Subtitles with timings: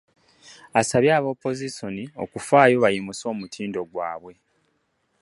[0.79, 4.33] Asabye aba opoziisoni okufaayo bayimuse omutindo gwabwe.